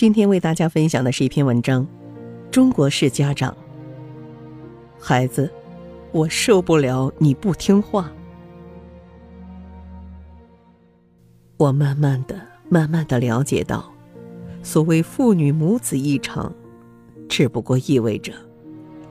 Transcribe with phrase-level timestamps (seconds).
[0.00, 1.86] 今天为大家分享的是一篇文章：
[2.50, 3.54] 中国式家长。
[4.98, 5.52] 孩子，
[6.10, 8.10] 我受不了你不听话。
[11.58, 12.40] 我慢慢的、
[12.70, 13.92] 慢慢的了解到，
[14.62, 16.50] 所谓父女母子一场，
[17.28, 18.32] 只不过意味着，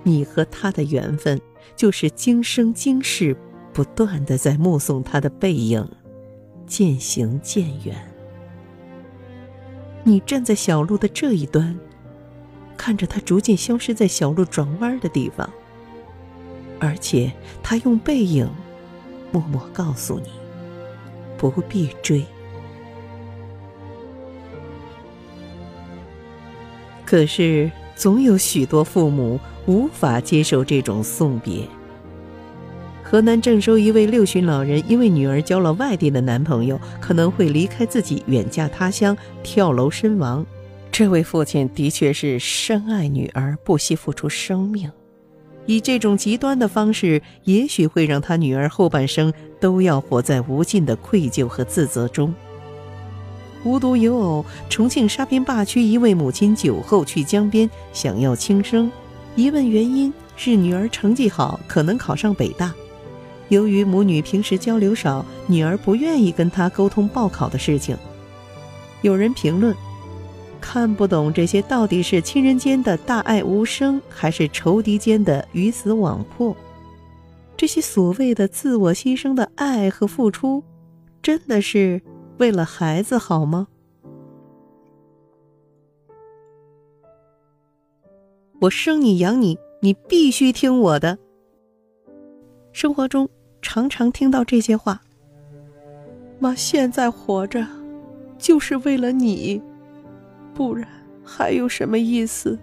[0.02, 1.40] 你和他的缘分，
[1.76, 3.38] 就是今生今世
[3.72, 5.88] 不断的在目送他的背影，
[6.66, 8.09] 渐行渐远。
[10.04, 11.78] 你站在小路的这一端，
[12.78, 15.50] 看着他逐渐消失在小路转弯的地方，
[16.80, 17.32] 而且
[17.62, 18.50] 他用背影
[19.32, 20.30] 默默告诉你：
[21.38, 22.26] 不必追。
[27.06, 31.68] 可是，总有许多父母无法接受这种送别。
[33.10, 40.46] 河南郑州一位六旬老人，因为女儿交了外地的男朋友，可能会离开自己远嫁他乡，跳楼身亡。
[40.92, 44.92] 这位父亲的确是深爱女儿，不惜付出生命。
[45.66, 52.32] 以这种极端的方式，也许会让他女儿后半生都要活在无尽的愧疚和自责中。
[53.64, 58.92] 无独有偶，重庆沙坪坝区一位母亲酒后去江边，想要轻生，
[59.36, 62.72] 一问原因是女儿成绩好，可能考上北大。
[63.50, 67.98] 由于母女平时交流少，女儿不愿意跟他沟通报考的事情。
[69.02, 69.76] 有人评论，
[70.62, 76.56] 看不懂这些到底是亲人间的大爱无声，还是仇敌间的鱼死网破？
[77.58, 80.64] 这些所谓的自我牺牲的爱和付出，
[81.22, 82.02] 真的是
[82.38, 83.68] 为了孩子好吗？
[88.62, 91.18] 我生你养你，你必须听我的。
[92.72, 93.30] 生活中。
[93.62, 95.02] 常常听到这些话。
[96.40, 97.66] 妈现在活着，
[98.38, 99.62] 就是为了你，
[100.54, 100.88] 不然
[101.24, 102.58] 还有什么意思？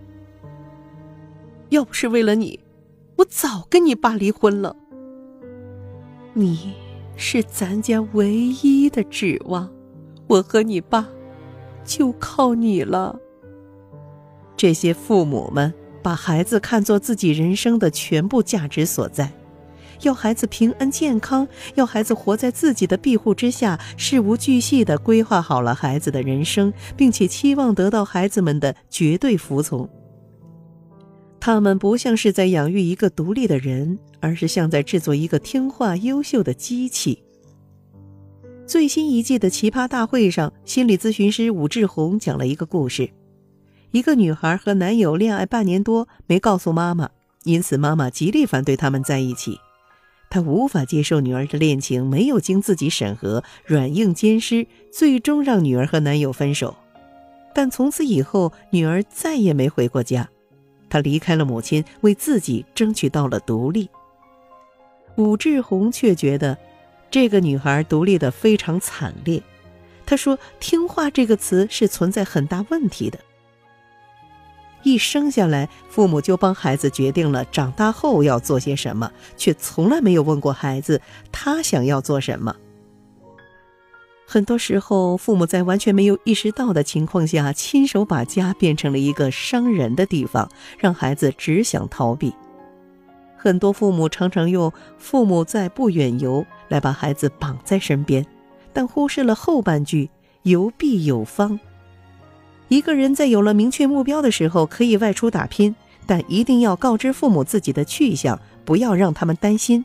[1.69, 2.59] 要不是为了你，
[3.17, 4.75] 我早跟你爸离婚了。
[6.33, 6.75] 你
[7.17, 9.71] 是咱家唯一的指望，
[10.27, 11.09] 我和你爸
[11.85, 13.19] 就靠你了。
[14.57, 15.73] 这些父母们
[16.03, 19.31] 把孩子看作自己人生的全部价值所在。
[20.03, 29.89] 要孩子平安健康，要孩子活在自己的庇护之下，事无巨细地规划好了孩子的人生，并且期望得到孩子们的绝对服从。
[31.39, 37.23] 他们不像是在养育一个独立的人，而是像在制作一个听话优秀的机器。
[38.67, 43.11] 最新一季的奇葩大会上，心理咨询师武志红讲了一个故事：
[43.93, 47.09] 一个女孩和男友恋爱半年多，没告诉妈妈，
[47.45, 49.61] 因此妈妈极力反对他们在一起。
[50.29, 56.77] 他无法接受女儿的恋情没有经自己审核，软硬兼施，最终让女儿和男友分手。
[57.55, 60.29] 但从此以后，女儿再也没回过家。
[60.89, 63.89] 她离开了母亲，为自己争取到了独立。
[65.17, 66.59] 武志红却觉得，
[67.11, 69.43] 这个女孩独立的非常惨烈。
[70.05, 73.19] 他说：“听话这个词是存在很大问题的。”
[74.87, 81.03] 一生下来，父母就帮孩子决定了长大后要做些什么，却从来没有问过孩子
[81.33, 82.55] 他想要做什么。
[84.25, 90.49] 很多时候，父母在完全没有意识到的情况下，亲手把家变成了一个伤人的地方，
[90.79, 92.33] 让孩子只想逃避。
[93.37, 98.25] 很多父母常常用“父母在，不远游”来把孩子绑在身边，
[98.73, 100.09] 但忽视了后半句
[100.45, 101.59] “游必有方”。
[102.69, 109.85] 一个人在有了明确目标的时候，可以外出打拼，但一定要告知父母自己的去向，不要让他们担心。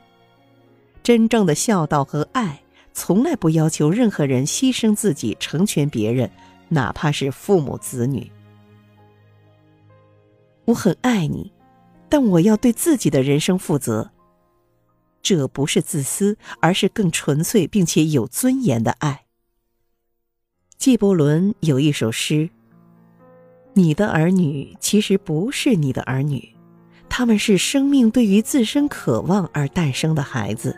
[1.03, 2.61] 真正的孝道和爱，
[2.93, 6.29] 从来不要求任何人牺牲自己成全别人，
[6.69, 8.31] 哪怕是父母子女。
[10.65, 11.51] 我很爱你，
[12.09, 14.09] 但我要对自己的人生负责。
[15.21, 19.25] 这不是自私，而是更纯粹并且有尊严的爱。
[20.77, 22.49] 纪伯伦有一首诗。
[23.73, 26.53] 你的儿女其实不是你的儿女，
[27.07, 30.77] 他们是生命对于自身渴望而诞生的孩子，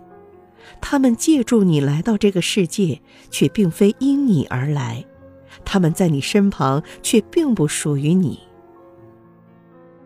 [0.80, 3.02] 他们借助你来到这个世界，
[3.32, 5.04] 却并非因你而来，
[5.66, 8.40] 他们在你身旁，却并不属于你。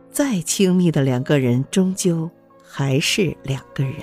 [0.10, 2.30] 再亲密的两个人，终究
[2.64, 3.96] 还是两个人。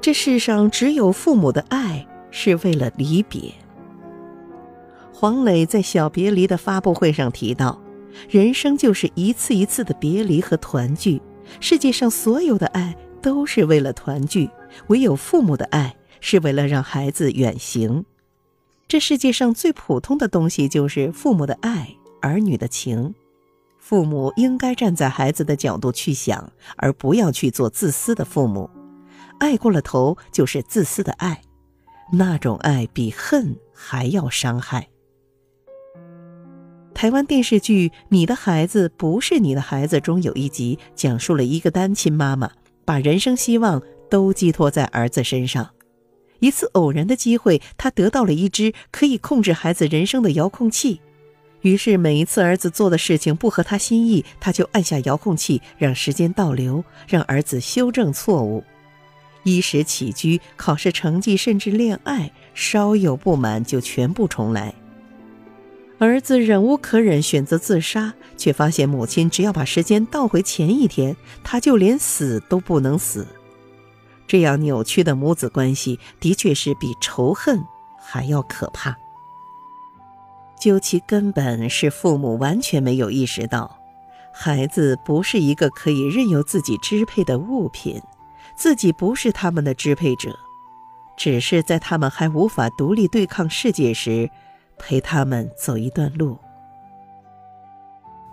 [0.00, 3.52] 这世上只有父母的爱是为了离别。
[5.20, 7.82] 黄磊在《小别离》的发布会上提到
[8.30, 11.20] ：“人生就是一次一次的别离和团聚。
[11.58, 14.48] 世界上所有的爱都是为了团聚，
[14.86, 18.04] 唯有父母的爱是为了让孩子远行。
[18.86, 23.12] 这世界上最普通的东西就是父母的爱、儿女的情。
[23.76, 28.70] 父母应该站在孩子的角度去想，而不要去做自私的父母。
[29.40, 31.42] 爱过了头就是自私的爱，
[32.12, 34.88] 那种爱比恨还要伤害。
[36.98, 42.50] 台湾电视剧《你的孩子不是你的孩子》中有一集，讲述了一个单亲妈妈
[42.84, 43.80] 把人生希望
[44.10, 45.70] 都寄托在儿子身上。
[46.40, 51.00] 一次偶然的机会，她得到了一只可以控制孩子人生的遥控器。
[51.60, 58.64] 于是每一次儿子做的事情不合他心意，他就按下遥控器，让时间倒流，让儿子修正错误。
[59.44, 64.74] 衣食起居、考试成绩，甚至恋爱，稍有不满就全部重来。
[65.98, 73.26] 儿子忍无可忍，选择自杀，却发现母亲只要把时间倒回前一天，他就连死都不能死。
[74.26, 77.64] 这样扭曲的母子关系，的确是比仇恨
[77.98, 78.96] 还要可怕。
[80.60, 83.78] 究其根本，是父母完全没有意识到，
[84.32, 88.00] 孩子不是一个可以任由自己支配的物品，
[88.54, 90.38] 自己不是他们的支配者，
[91.16, 94.30] 只是在他们还无法独立对抗世界时，
[94.78, 96.38] 陪他们走一段路。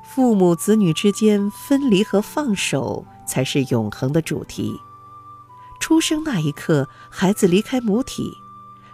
[0.03, 4.80] 父母子女之间分离和放手，才是永恒的主题。
[5.80, 8.31] 出生那一刻，孩子离开母体；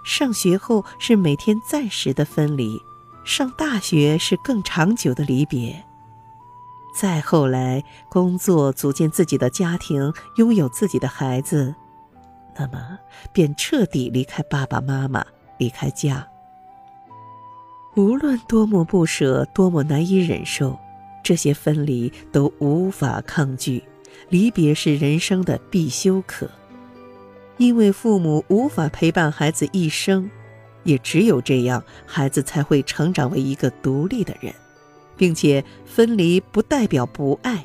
[0.04, 2.82] 上学后，是每天暂时的分离。
[3.24, 5.86] 上大学是更长久的离别，
[6.96, 11.76] 再后来工作，组建自己的家庭，拥有自己的孩子，
[12.58, 12.98] 那么
[13.32, 15.24] 便彻底离开爸爸妈妈，
[15.60, 16.28] 离开家。
[17.96, 20.80] 无论多么不舍，多么难以忍受，
[21.22, 23.84] 这些分离都无法抗拒。
[24.30, 26.50] 离别是人生的必修课，
[27.58, 30.30] 因为父母无法陪伴孩子一生。
[30.84, 34.54] 也只有这样，孩子才会成长为一个独立的人，
[35.16, 37.64] 并且分离不代表不爱。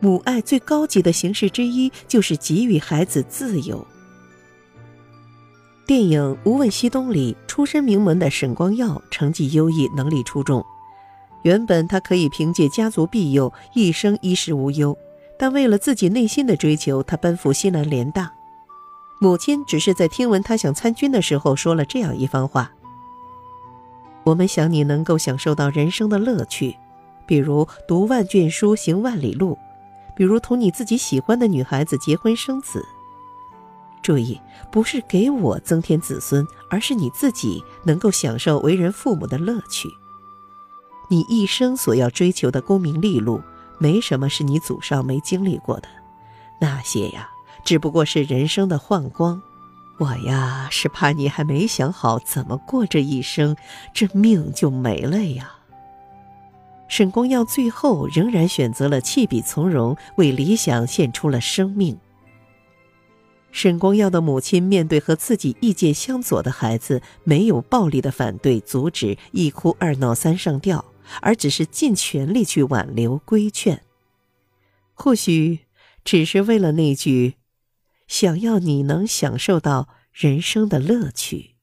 [0.00, 3.84] 母爱最高级的形式之一就是给予孩子自由。
[5.86, 10.64] 电影《无问西东》里，出身名门的沈光耀成绩优异，能力出众。
[11.42, 14.96] 原本他可以凭借家族庇佑，一生衣食无忧，
[15.38, 18.32] 但为了自己内心的追求，他奔赴西南联大。
[19.20, 22.72] 母亲只是在听闻他想参军的时候说了这样一番话
[24.24, 26.74] ：“我们想你能够享受到人生的乐趣，
[27.26, 29.58] 比如读万卷书，行万里路，
[30.16, 32.82] 比如同你自己喜欢的女孩子结婚生子。
[34.04, 34.40] 注意，
[34.70, 39.88] 不是给我增添子孙，而是你自己能够享受为人父母的乐趣。
[41.08, 43.40] 你一生所要追求的功名利禄，
[43.78, 45.88] 没什么是你祖上没经历过的，
[46.60, 47.30] 那些呀。”
[47.64, 49.40] 只不过是人生的幻光，
[49.96, 53.56] 我呀是怕你还没想好怎么过这一生，
[53.94, 55.50] 这命就没了呀。
[56.86, 61.96] 沈光耀最后仍然选择了弃笔从戎，为理想献出了生命。
[63.54, 70.84] 沈光耀的母亲面对和自己意见相左的孩子，没有暴力的反对阻止，一哭二闹三上吊，
[71.22, 73.80] 而只是尽全力去挽留规劝。
[74.92, 75.60] 或许
[76.04, 77.36] 只是为了那句。
[78.06, 81.54] 想要你能享受到人生的乐趣。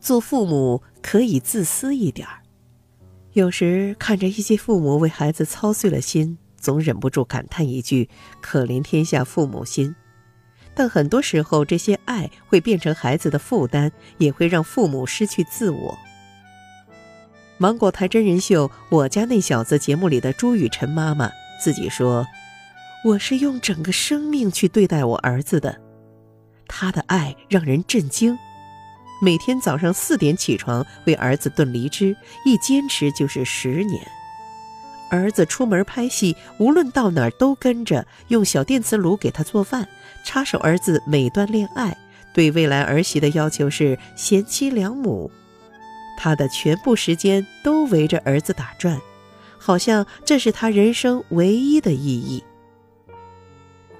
[0.00, 2.42] 做父母可以自私一点儿，
[3.34, 8.08] 有时看着一些父母为孩子操碎了心，总忍不住感叹一句
[8.42, 9.94] ：“可怜天下父母心。”
[10.74, 15.98] 但很多时候，这些爱会变成孩子的负担，也会让父母失去自我。
[17.56, 21.30] 芒果台真人秀《我家那小子》节目里的朱雨辰妈妈。
[21.60, 22.24] 自己说
[23.04, 25.80] ：“我是用整个生命去对待我儿子的，
[26.68, 28.38] 他的爱让人震惊。
[29.20, 34.00] 每天早上四点起床为儿子炖梨汁，一坚持就是十年。
[35.10, 39.88] 儿子出门拍戏，无论到哪儿都跟着，用小电磁炉给他做饭，
[40.24, 41.96] 插手儿子每段恋爱。
[42.32, 45.30] 对未来儿媳的要求是贤妻良母。
[46.16, 49.00] 他的全部时间都围着儿子打转。”
[49.60, 52.44] 好像这是他人生唯一的意义。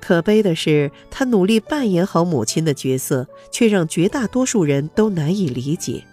[0.00, 6.04] 可悲的是，他努力扮演好母亲的角色，却让绝大多数人都难以理解。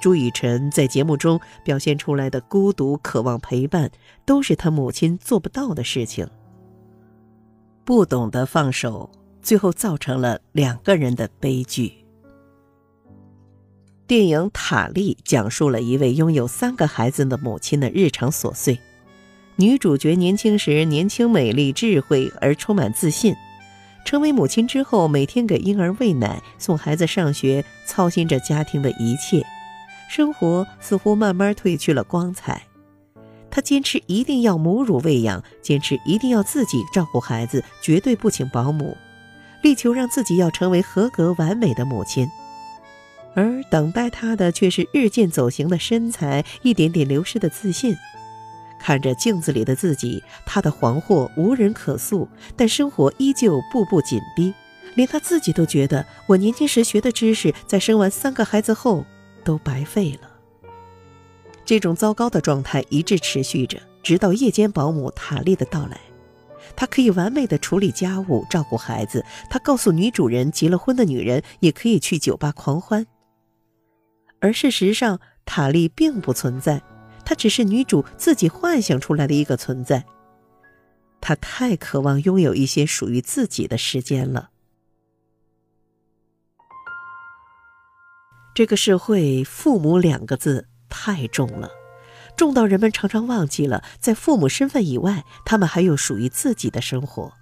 [0.00, 3.90] 朱雨辰在节目中表现出来的孤独、渴望陪伴，
[4.24, 6.28] 都是他母亲做不到的事情。
[7.84, 9.10] 不懂得放手，
[9.42, 11.92] 最后造成了两个人的悲剧。
[14.06, 18.78] 电影《塔莉》讲述了一位拥有三个孩子的母亲的日常琐碎。
[19.56, 23.34] 女主角年轻时年轻、美丽、智慧而充满自信，
[24.04, 29.44] 成为母亲之后，每天给婴儿喂奶、送孩子上学，操心着家庭的一切，
[30.08, 32.62] 生活似乎慢慢褪去了光彩。
[33.50, 38.96] 她坚持一定要母乳喂养，坚持一定要自己照顾孩子，绝对不请保姆，
[39.62, 42.28] 力求让自己要成为合格完美的母亲。
[43.34, 47.94] 而等待她的却是日渐走形的身材，一点点流失的自信。
[48.80, 54.54] 看着镜子里的自己，他的惶惑无人可诉，但生活依旧步步紧逼，
[54.94, 59.04] 连他自己都觉得，我年轻时学的知识，在生完三个孩子后
[59.48, 60.30] 都白费了。
[61.64, 65.98] 这种糟糕的状态一直持续着，直到夜间保姆塔莉的到来。
[66.76, 69.24] 她可以完美的处理家务，照顾孩子。
[69.48, 73.06] 她告诉女主人，结了婚的女人也可以去酒吧狂欢。
[74.38, 76.82] 而事实上，塔莉并不存在。
[77.24, 80.04] 她只是女主自己幻想出来的一个存在。
[81.22, 84.50] 她太渴望拥有一些属于自己的时间了。
[88.58, 91.70] 这个社会“父母”两个字太重了，
[92.36, 97.32] 重到人们常常忘记了，在父母身份以外，他们还有属于自己的生活。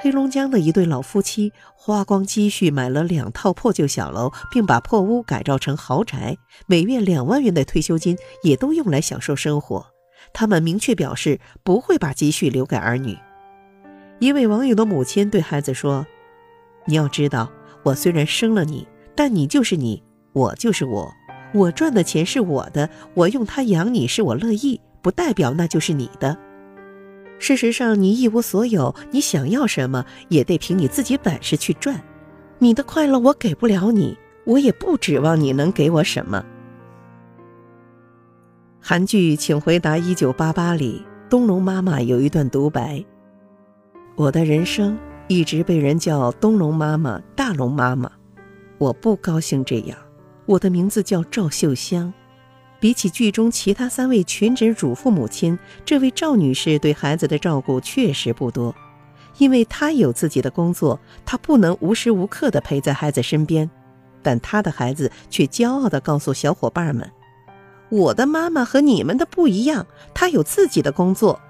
[0.00, 9.88] 黑龙江的一对老夫妻花光积蓄买了两套破旧小楼，并把破屋改造成豪宅，每月两万元的退休金也都用来享受生活。
[10.32, 13.18] 他们明确表示不会把积蓄留给儿女。
[14.18, 16.06] 一位网友的母亲对孩子说
[16.88, 20.02] ：“你要知道，我虽然生了你，但你就是你，
[20.32, 21.12] 我就是我。
[21.52, 26.36] 我赚的钱是我的，我用它养你是我乐意，不代表那就是你的。”
[27.38, 32.00] 事实上，你一无所有，你想要什么也得凭你自己本事去赚。
[32.58, 34.16] 你的快乐我给不了你，
[34.46, 36.44] 我也不指望你能给我什么。
[38.80, 43.04] 韩剧《请回答一九八八》里，东龙妈妈有一段独白
[44.14, 48.10] ：“我的人生一直被人叫东龙妈妈、大龙妈妈，
[48.84, 49.96] 我不高兴这样。
[50.44, 52.12] 我的名字叫赵秀香。”
[52.80, 58.74] 比起剧中其他三位全职主妇母亲，这位赵女士对孩子的照顾确实不多，
[59.38, 63.70] 因为她有自己的工作，她不能无时无刻地陪在孩子身边。
[64.22, 67.10] 但她的孩子却骄傲地告诉小伙伴们
[67.88, 71.40] ：“我的妈妈和你们的不一样，她有自己的工作。”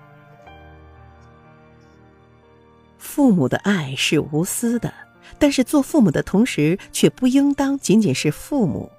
[2.96, 4.94] 父母的爱是无私的，
[5.38, 8.90] 但是做父母的同时，却不应当仅仅是父母，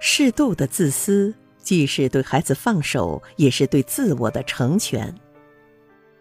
[0.00, 1.34] 适度的自私。
[1.62, 5.14] 既是对孩子放手，也是对自我的成全。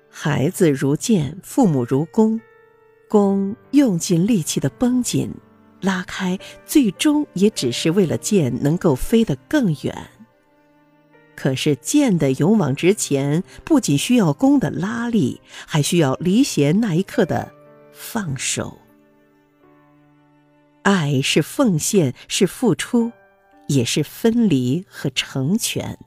[0.07, 2.39] 孩子如箭，父母如弓，
[3.09, 5.33] 弓用尽力气的绷紧、
[5.81, 10.07] 拉开，最终也只是为了箭能够飞得更远。
[11.35, 17.51] 可是箭的勇往直前，不仅需要弓的拉力，还需要离弦那一刻的
[17.91, 18.77] 放手。
[20.83, 23.11] 爱是奉献，是付出。
[23.67, 25.97] 也是分离和成全。